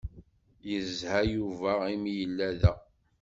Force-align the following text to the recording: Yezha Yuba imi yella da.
Yezha 0.69 1.17
Yuba 1.33 1.71
imi 1.93 2.11
yella 2.19 2.47
da. 2.61 2.73